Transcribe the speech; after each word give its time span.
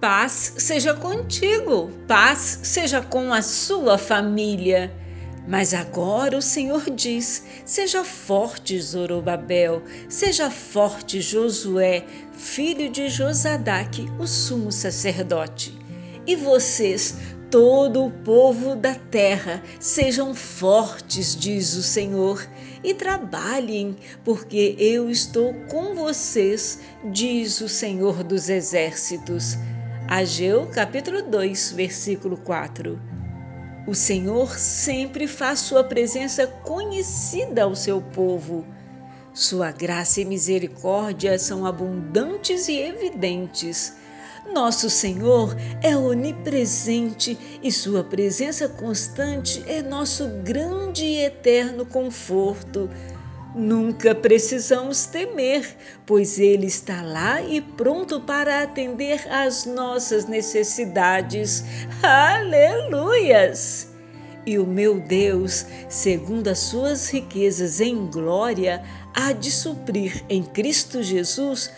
Paz 0.00 0.54
seja 0.56 0.94
contigo, 0.94 1.90
paz 2.08 2.60
seja 2.62 3.02
com 3.02 3.34
a 3.34 3.42
sua 3.42 3.98
família. 3.98 4.90
Mas 5.46 5.74
agora 5.74 6.38
o 6.38 6.42
Senhor 6.42 6.88
diz: 6.88 7.44
Seja 7.66 8.02
forte, 8.02 8.80
Zorobabel, 8.80 9.82
seja 10.08 10.50
forte, 10.50 11.20
Josué, 11.20 12.06
filho 12.32 12.88
de 12.88 13.10
Josadaque, 13.10 14.08
o 14.18 14.26
sumo 14.26 14.72
sacerdote. 14.72 15.78
E 16.26 16.34
vocês, 16.34 17.18
todo 17.50 18.06
o 18.06 18.10
povo 18.10 18.74
da 18.74 18.94
terra, 18.94 19.62
sejam 19.78 20.34
fortes, 20.34 21.36
diz 21.36 21.74
o 21.74 21.82
Senhor, 21.82 22.42
e 22.82 22.94
trabalhem, 22.94 23.96
porque 24.24 24.74
eu 24.78 25.10
estou 25.10 25.52
com 25.68 25.94
vocês, 25.94 26.80
diz 27.12 27.60
o 27.60 27.68
Senhor 27.68 28.24
dos 28.24 28.48
Exércitos. 28.48 29.58
Ageu 30.10 30.66
capítulo 30.66 31.22
2, 31.22 31.70
versículo 31.70 32.36
4. 32.36 33.00
O 33.86 33.94
Senhor 33.94 34.58
sempre 34.58 35.28
faz 35.28 35.60
sua 35.60 35.84
presença 35.84 36.48
conhecida 36.48 37.62
ao 37.62 37.76
seu 37.76 38.02
povo. 38.02 38.66
Sua 39.32 39.70
graça 39.70 40.20
e 40.20 40.24
misericórdia 40.24 41.38
são 41.38 41.64
abundantes 41.64 42.66
e 42.66 42.76
evidentes. 42.80 43.94
Nosso 44.52 44.90
Senhor 44.90 45.56
é 45.80 45.96
onipresente 45.96 47.38
e 47.62 47.70
Sua 47.70 48.02
presença 48.02 48.68
constante 48.68 49.62
é 49.68 49.80
nosso 49.80 50.26
grande 50.42 51.04
e 51.04 51.22
eterno 51.22 51.86
conforto. 51.86 52.90
Nunca 53.54 54.14
precisamos 54.14 55.06
temer, 55.06 55.76
pois 56.06 56.38
Ele 56.38 56.66
está 56.66 57.02
lá 57.02 57.42
e 57.42 57.60
pronto 57.60 58.20
para 58.20 58.62
atender 58.62 59.26
às 59.28 59.66
nossas 59.66 60.26
necessidades. 60.26 61.64
Aleluias! 62.00 63.88
E 64.46 64.56
o 64.56 64.66
meu 64.66 65.00
Deus, 65.00 65.66
segundo 65.88 66.48
as 66.48 66.60
suas 66.60 67.10
riquezas 67.10 67.80
em 67.80 68.06
glória, 68.06 68.82
há 69.14 69.32
de 69.32 69.50
suprir 69.50 70.24
em 70.28 70.44
Cristo 70.44 71.02
Jesus 71.02 71.72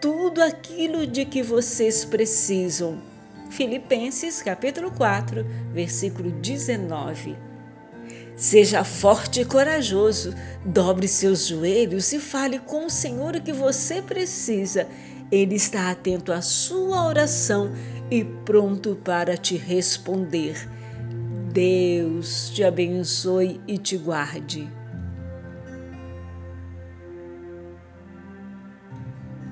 tudo 0.00 0.40
aquilo 0.40 1.06
de 1.06 1.24
que 1.24 1.42
vocês 1.42 2.04
precisam. 2.04 3.02
Filipenses 3.50 4.40
capítulo 4.42 4.92
4, 4.92 5.44
versículo 5.72 6.30
19. 6.30 7.36
Seja 8.36 8.84
forte 8.84 9.40
e 9.40 9.44
corajoso, 9.46 10.34
dobre 10.62 11.08
seus 11.08 11.46
joelhos 11.46 12.12
e 12.12 12.20
fale 12.20 12.58
com 12.58 12.84
o 12.84 12.90
Senhor 12.90 13.34
o 13.34 13.40
que 13.40 13.52
você 13.52 14.02
precisa. 14.02 14.86
Ele 15.32 15.54
está 15.54 15.90
atento 15.90 16.30
à 16.32 16.42
sua 16.42 17.06
oração 17.06 17.72
e 18.10 18.22
pronto 18.24 18.94
para 19.02 19.38
te 19.38 19.56
responder. 19.56 20.68
Deus 21.50 22.50
te 22.50 22.62
abençoe 22.62 23.58
e 23.66 23.78
te 23.78 23.96
guarde. 23.96 24.68